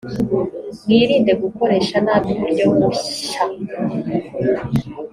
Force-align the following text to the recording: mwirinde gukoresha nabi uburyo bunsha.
mwirinde 0.83 1.31
gukoresha 1.43 1.95
nabi 2.05 2.29
uburyo 2.33 2.63
bunsha. 2.71 3.41